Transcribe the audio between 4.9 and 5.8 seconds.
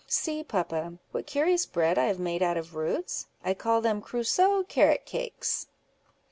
cakes."